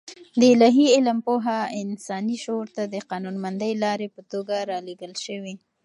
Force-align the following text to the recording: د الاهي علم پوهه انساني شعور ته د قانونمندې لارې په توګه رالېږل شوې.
د 0.39 0.41
الاهي 0.53 0.85
علم 0.95 1.17
پوهه 1.27 1.59
انساني 1.83 2.37
شعور 2.43 2.67
ته 2.75 2.83
د 2.93 2.95
قانونمندې 3.09 3.73
لارې 3.83 4.07
په 4.15 4.21
توګه 4.31 4.55
رالېږل 4.71 5.13
شوې. 5.25 5.55